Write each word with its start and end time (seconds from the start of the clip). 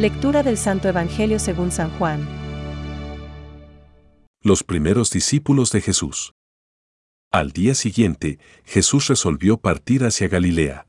Lectura 0.00 0.42
del 0.42 0.56
Santo 0.56 0.88
Evangelio 0.88 1.38
según 1.38 1.70
San 1.70 1.90
Juan. 1.98 2.26
Los 4.42 4.64
primeros 4.64 5.10
discípulos 5.10 5.72
de 5.72 5.82
Jesús. 5.82 6.32
Al 7.30 7.52
día 7.52 7.74
siguiente, 7.74 8.38
Jesús 8.64 9.08
resolvió 9.08 9.58
partir 9.58 10.04
hacia 10.04 10.28
Galilea. 10.28 10.86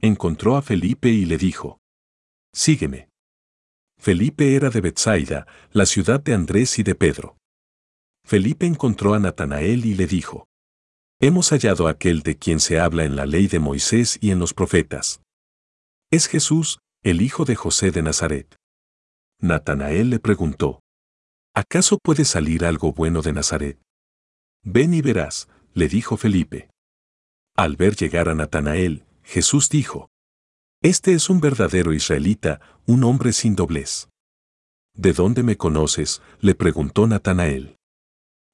Encontró 0.00 0.56
a 0.56 0.62
Felipe 0.62 1.08
y 1.08 1.24
le 1.24 1.38
dijo, 1.38 1.78
Sígueme. 2.52 3.10
Felipe 3.96 4.56
era 4.56 4.70
de 4.70 4.80
Bethsaida, 4.80 5.46
la 5.70 5.86
ciudad 5.86 6.20
de 6.20 6.34
Andrés 6.34 6.80
y 6.80 6.82
de 6.82 6.96
Pedro. 6.96 7.36
Felipe 8.24 8.66
encontró 8.66 9.14
a 9.14 9.20
Natanael 9.20 9.86
y 9.86 9.94
le 9.94 10.08
dijo, 10.08 10.48
Hemos 11.20 11.50
hallado 11.50 11.86
a 11.86 11.92
aquel 11.92 12.24
de 12.24 12.36
quien 12.36 12.58
se 12.58 12.80
habla 12.80 13.04
en 13.04 13.14
la 13.14 13.24
ley 13.24 13.46
de 13.46 13.60
Moisés 13.60 14.18
y 14.20 14.32
en 14.32 14.40
los 14.40 14.52
profetas. 14.52 15.20
Es 16.10 16.26
Jesús, 16.26 16.80
el 17.06 17.22
hijo 17.22 17.44
de 17.44 17.54
José 17.54 17.92
de 17.92 18.02
Nazaret. 18.02 18.56
Natanael 19.40 20.10
le 20.10 20.18
preguntó, 20.18 20.80
¿acaso 21.54 21.98
puede 22.02 22.24
salir 22.24 22.64
algo 22.64 22.92
bueno 22.92 23.22
de 23.22 23.32
Nazaret? 23.32 23.80
Ven 24.64 24.92
y 24.92 25.02
verás, 25.02 25.48
le 25.72 25.86
dijo 25.86 26.16
Felipe. 26.16 26.68
Al 27.54 27.76
ver 27.76 27.94
llegar 27.94 28.28
a 28.28 28.34
Natanael, 28.34 29.06
Jesús 29.22 29.68
dijo, 29.68 30.10
Este 30.82 31.12
es 31.12 31.30
un 31.30 31.40
verdadero 31.40 31.92
israelita, 31.92 32.60
un 32.86 33.04
hombre 33.04 33.32
sin 33.32 33.54
doblez. 33.54 34.08
¿De 34.92 35.12
dónde 35.12 35.44
me 35.44 35.56
conoces? 35.56 36.22
le 36.40 36.56
preguntó 36.56 37.06
Natanael. 37.06 37.76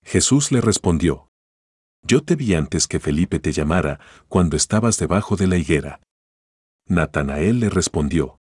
Jesús 0.05 0.53
le 0.53 0.61
respondió, 0.61 1.31
Yo 2.03 2.23
te 2.23 2.37
vi 2.37 2.53
antes 2.53 2.87
que 2.87 3.01
Felipe 3.01 3.39
te 3.39 3.53
llamara, 3.53 3.99
cuando 4.29 4.59
estabas 4.59 4.99
debajo 4.99 5.37
de 5.37 5.47
la 5.47 5.57
higuera. 5.57 6.03
Natanael 6.87 7.59
le 7.61 7.71
respondió, 7.71 8.41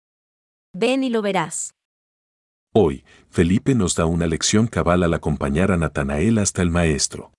Ven 0.73 1.03
y 1.03 1.09
lo 1.09 1.21
verás. 1.21 1.73
Hoy, 2.73 3.03
Felipe 3.29 3.75
nos 3.75 3.95
da 3.95 4.05
una 4.05 4.25
lección 4.25 4.67
cabal 4.67 5.03
al 5.03 5.13
acompañar 5.13 5.71
a 5.71 5.77
Natanael 5.77 6.37
hasta 6.37 6.61
el 6.61 6.69
Maestro. 6.69 7.33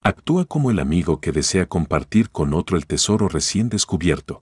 Actúa 0.00 0.44
como 0.44 0.70
el 0.70 0.78
amigo 0.78 1.20
que 1.20 1.32
desea 1.32 1.66
compartir 1.66 2.30
con 2.30 2.54
otro 2.54 2.76
el 2.76 2.86
tesoro 2.86 3.28
recién 3.28 3.68
descubierto. 3.68 4.42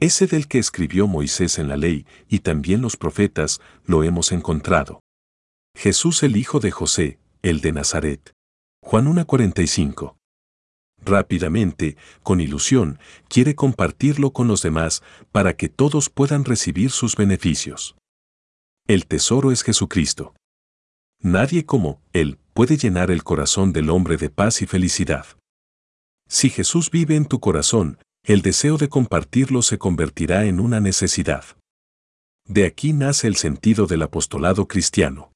Ese 0.00 0.26
del 0.26 0.48
que 0.48 0.58
escribió 0.58 1.06
Moisés 1.06 1.58
en 1.58 1.68
la 1.68 1.76
ley 1.76 2.06
y 2.28 2.40
también 2.40 2.82
los 2.82 2.96
profetas, 2.96 3.60
lo 3.84 4.02
hemos 4.02 4.32
encontrado. 4.32 5.00
Jesús 5.76 6.24
el 6.24 6.36
Hijo 6.36 6.58
de 6.58 6.72
José, 6.72 7.20
el 7.42 7.60
de 7.60 7.72
Nazaret. 7.72 8.32
Juan 8.82 9.06
1.45. 9.06 10.17
Rápidamente, 11.08 11.96
con 12.22 12.38
ilusión, 12.40 12.98
quiere 13.28 13.54
compartirlo 13.54 14.32
con 14.34 14.46
los 14.46 14.60
demás 14.60 15.02
para 15.32 15.56
que 15.56 15.70
todos 15.70 16.10
puedan 16.10 16.44
recibir 16.44 16.90
sus 16.90 17.16
beneficios. 17.16 17.96
El 18.86 19.06
tesoro 19.06 19.50
es 19.50 19.62
Jesucristo. 19.62 20.34
Nadie 21.20 21.64
como 21.64 22.02
Él 22.12 22.38
puede 22.52 22.76
llenar 22.76 23.10
el 23.10 23.24
corazón 23.24 23.72
del 23.72 23.88
hombre 23.88 24.18
de 24.18 24.28
paz 24.28 24.60
y 24.60 24.66
felicidad. 24.66 25.26
Si 26.28 26.50
Jesús 26.50 26.90
vive 26.90 27.16
en 27.16 27.24
tu 27.24 27.40
corazón, 27.40 27.98
el 28.22 28.42
deseo 28.42 28.76
de 28.76 28.90
compartirlo 28.90 29.62
se 29.62 29.78
convertirá 29.78 30.44
en 30.44 30.60
una 30.60 30.78
necesidad. 30.78 31.44
De 32.44 32.66
aquí 32.66 32.92
nace 32.92 33.28
el 33.28 33.36
sentido 33.36 33.86
del 33.86 34.02
apostolado 34.02 34.68
cristiano. 34.68 35.32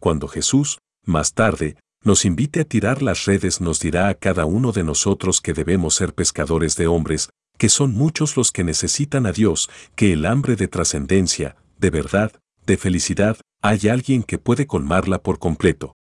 Cuando 0.00 0.28
Jesús, 0.28 0.78
más 1.04 1.34
tarde, 1.34 1.76
nos 2.04 2.24
invite 2.24 2.60
a 2.60 2.64
tirar 2.64 3.02
las 3.02 3.24
redes 3.24 3.60
nos 3.60 3.80
dirá 3.80 4.08
a 4.08 4.14
cada 4.14 4.44
uno 4.44 4.72
de 4.72 4.84
nosotros 4.84 5.40
que 5.40 5.52
debemos 5.52 5.94
ser 5.94 6.14
pescadores 6.14 6.76
de 6.76 6.86
hombres, 6.86 7.30
que 7.58 7.68
son 7.68 7.92
muchos 7.92 8.36
los 8.36 8.52
que 8.52 8.64
necesitan 8.64 9.26
a 9.26 9.32
Dios, 9.32 9.68
que 9.96 10.12
el 10.12 10.24
hambre 10.26 10.56
de 10.56 10.68
trascendencia, 10.68 11.56
de 11.78 11.90
verdad, 11.90 12.32
de 12.66 12.76
felicidad, 12.76 13.38
hay 13.62 13.88
alguien 13.88 14.22
que 14.22 14.38
puede 14.38 14.66
colmarla 14.66 15.18
por 15.22 15.38
completo. 15.38 15.94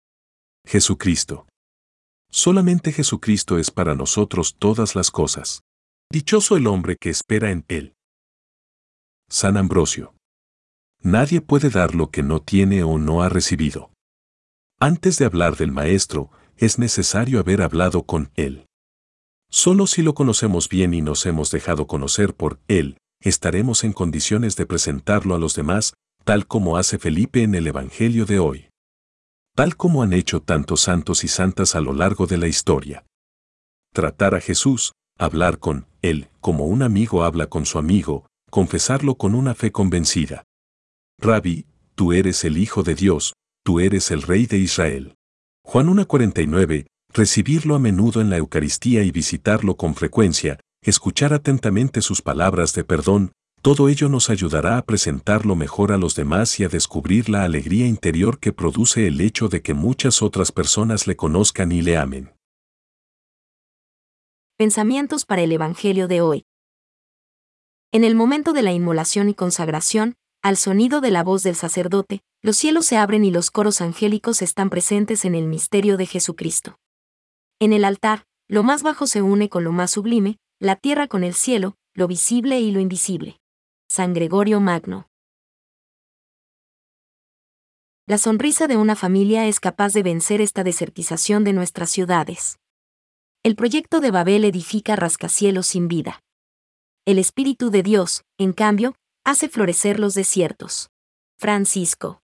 Jesucristo. 0.66 1.48
Solamente 2.30 2.92
Jesucristo 2.92 3.58
es 3.58 3.72
para 3.72 3.96
nosotros 3.96 4.56
todas 4.60 4.96
las 4.96 5.12
cosas. 5.12 5.62
Dichoso 6.12 6.58
el 6.58 6.68
hombre 6.68 6.98
que 7.00 7.10
espera 7.10 7.52
en 7.52 7.64
Él. 7.70 7.94
San 9.30 9.58
Ambrosio. 9.58 10.14
Nadie 11.02 11.40
puede 11.40 11.70
dar 11.70 11.96
lo 11.96 12.10
que 12.10 12.24
no 12.24 12.42
tiene 12.42 12.84
o 12.84 12.98
no 12.98 13.22
ha 13.22 13.30
recibido. 13.30 13.92
Antes 14.86 15.18
de 15.18 15.26
hablar 15.26 15.58
del 15.58 15.72
Maestro, 15.72 16.30
es 16.58 16.78
necesario 16.78 17.40
haber 17.40 17.64
hablado 17.64 18.04
con 18.04 18.30
Él. 18.36 18.68
Solo 19.50 19.88
si 19.88 20.04
lo 20.04 20.14
conocemos 20.14 20.70
bien 20.70 20.94
y 20.94 21.02
nos 21.02 21.26
hemos 21.26 21.50
dejado 21.50 21.88
conocer 21.88 22.36
por 22.36 22.60
Él, 22.68 23.00
estaremos 23.20 23.84
en 23.84 23.94
condiciones 23.94 24.56
de 24.58 24.68
presentarlo 24.68 25.34
a 25.34 25.40
los 25.40 25.56
demás, 25.56 25.96
tal 26.24 26.46
como 26.46 26.78
hace 26.78 27.00
Felipe 27.00 27.42
en 27.42 27.56
el 27.56 27.66
Evangelio 27.66 28.28
de 28.28 28.38
hoy. 28.38 28.70
Tal 29.56 29.76
como 29.76 30.04
han 30.04 30.14
hecho 30.14 30.44
tantos 30.44 30.82
santos 30.82 31.24
y 31.24 31.30
santas 31.30 31.74
a 31.74 31.82
lo 31.82 31.92
largo 31.92 32.28
de 32.28 32.38
la 32.38 32.48
historia. 32.48 33.08
Tratar 33.92 34.36
a 34.36 34.40
Jesús, 34.40 34.92
hablar 35.18 35.58
con 35.58 35.88
Él 36.04 36.28
como 36.42 36.68
un 36.68 36.84
amigo 36.84 37.24
habla 37.24 37.48
con 37.48 37.66
su 37.66 37.80
amigo, 37.80 38.28
confesarlo 38.52 39.16
con 39.16 39.34
una 39.34 39.56
fe 39.56 39.72
convencida. 39.72 40.44
Rabbi, 41.18 41.66
tú 41.96 42.14
eres 42.14 42.44
el 42.44 42.60
Hijo 42.60 42.84
de 42.84 42.94
Dios, 42.94 43.34
tú 43.66 43.80
eres 43.80 44.12
el 44.12 44.22
Rey 44.22 44.46
de 44.46 44.60
Israel. 44.60 45.16
Juan 45.64 45.88
1.49, 45.88 46.86
recibirlo 47.12 47.74
a 47.74 47.80
menudo 47.80 48.22
en 48.22 48.30
la 48.30 48.38
Eucaristía 48.38 49.02
y 49.04 49.10
visitarlo 49.10 49.76
con 49.76 49.96
frecuencia, 49.96 50.60
escuchar 50.84 51.34
atentamente 51.34 52.02
sus 52.02 52.22
palabras 52.22 52.74
de 52.74 52.84
perdón, 52.84 53.32
todo 53.64 53.90
ello 53.90 54.08
nos 54.08 54.30
ayudará 54.30 54.78
a 54.78 54.84
presentarlo 54.84 55.56
mejor 55.56 55.92
a 55.92 55.98
los 55.98 56.14
demás 56.16 56.60
y 56.60 56.64
a 56.64 56.70
descubrir 56.70 57.28
la 57.28 57.44
alegría 57.44 57.88
interior 57.88 58.40
que 58.40 58.54
produce 58.54 59.08
el 59.08 59.20
hecho 59.20 59.48
de 59.48 59.64
que 59.64 59.74
muchas 59.74 60.22
otras 60.22 60.52
personas 60.52 61.08
le 61.08 61.16
conozcan 61.16 61.72
y 61.72 61.82
le 61.82 61.98
amen. 61.98 62.36
Pensamientos 64.58 65.26
para 65.26 65.42
el 65.42 65.52
Evangelio 65.52 66.08
de 66.08 66.22
hoy. 66.22 66.46
En 67.92 68.04
el 68.04 68.14
momento 68.14 68.54
de 68.54 68.62
la 68.62 68.74
inmolación 68.74 69.28
y 69.28 69.34
consagración, 69.34 70.14
al 70.44 70.58
sonido 70.58 71.02
de 71.02 71.10
la 71.10 71.24
voz 71.24 71.42
del 71.42 71.56
sacerdote, 71.56 72.22
los 72.46 72.58
cielos 72.58 72.86
se 72.86 72.96
abren 72.96 73.26
y 73.26 73.32
los 73.32 73.50
coros 73.50 73.82
angélicos 73.82 74.44
están 74.44 74.70
presentes 74.70 75.26
en 75.26 75.34
el 75.34 75.48
misterio 75.48 75.98
de 75.98 76.06
Jesucristo. 76.06 76.78
En 77.60 77.74
el 77.74 77.84
altar, 77.84 78.28
lo 78.48 78.62
más 78.62 78.84
bajo 78.84 79.08
se 79.08 79.24
une 79.24 79.50
con 79.50 79.64
lo 79.64 79.72
más 79.72 79.90
sublime, 79.90 80.38
la 80.60 80.76
tierra 80.76 81.08
con 81.08 81.24
el 81.24 81.34
cielo, 81.34 81.76
lo 81.96 82.08
visible 82.08 82.60
y 82.60 82.70
lo 82.70 82.80
invisible. 82.80 83.40
San 83.90 84.14
Gregorio 84.14 84.60
Magno. 84.60 85.10
La 88.06 88.20
sonrisa 88.20 88.68
de 88.68 88.78
una 88.78 88.96
familia 88.96 89.48
es 89.48 89.60
capaz 89.60 89.94
de 89.94 90.04
vencer 90.04 90.40
esta 90.40 90.64
desertización 90.64 91.44
de 91.46 91.54
nuestras 91.54 91.90
ciudades. 91.90 92.60
El 93.42 93.56
proyecto 93.56 94.02
de 94.02 94.12
Babel 94.12 94.46
edifica 94.46 94.96
rascacielos 94.96 95.66
sin 95.66 95.88
vida. 95.88 96.22
El 97.06 97.18
Espíritu 97.18 97.72
de 97.72 97.82
Dios, 97.82 98.24
en 98.38 98.54
cambio, 98.54 98.94
hace 99.24 99.50
florecer 99.50 100.00
los 100.00 100.14
desiertos. 100.14 100.92
Francisco. 101.40 102.22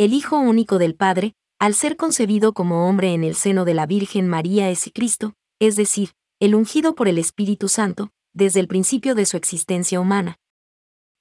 El 0.00 0.14
Hijo 0.14 0.38
único 0.38 0.78
del 0.78 0.94
Padre, 0.94 1.34
al 1.58 1.74
ser 1.74 1.98
concebido 1.98 2.54
como 2.54 2.88
hombre 2.88 3.12
en 3.12 3.22
el 3.22 3.34
seno 3.34 3.66
de 3.66 3.74
la 3.74 3.84
Virgen 3.84 4.28
María 4.28 4.70
es 4.70 4.90
Cristo, 4.94 5.34
es 5.58 5.76
decir, 5.76 6.12
el 6.40 6.54
ungido 6.54 6.94
por 6.94 7.06
el 7.06 7.18
Espíritu 7.18 7.68
Santo, 7.68 8.10
desde 8.32 8.60
el 8.60 8.66
principio 8.66 9.14
de 9.14 9.26
su 9.26 9.36
existencia 9.36 10.00
humana. 10.00 10.38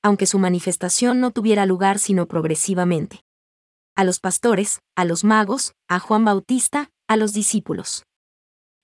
Aunque 0.02 0.26
su 0.26 0.40
manifestación 0.40 1.20
no 1.20 1.32
tuviera 1.32 1.66
lugar 1.66 2.00
sino 2.00 2.26
progresivamente. 2.26 3.20
A 3.98 4.06
los 4.06 4.22
pastores, 4.22 4.80
a 4.96 5.04
los 5.04 5.26
magos, 5.26 5.74
a 5.90 6.00
Juan 6.00 6.24
Bautista, 6.24 6.90
a 7.10 7.18
los 7.18 7.34
discípulos. 7.34 8.06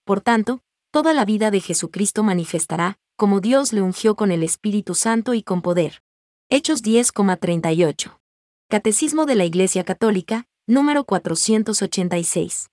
Por 0.04 0.20
tanto, 0.20 0.60
toda 0.92 1.14
la 1.14 1.24
vida 1.24 1.52
de 1.52 1.62
Jesucristo 1.62 2.22
manifestará, 2.22 2.98
como 3.16 3.40
Dios 3.40 3.72
le 3.72 3.82
ungió 3.82 4.18
con 4.18 4.32
el 4.32 4.44
Espíritu 4.44 4.94
Santo 4.94 5.34
y 5.34 5.42
con 5.42 5.62
poder. 5.62 6.02
Hechos 6.50 6.84
10,38. 6.84 8.20
Catecismo 8.68 9.28
de 9.28 9.36
la 9.36 9.46
Iglesia 9.46 9.84
Católica, 9.84 10.48
número 10.66 11.04
486. 11.04 12.72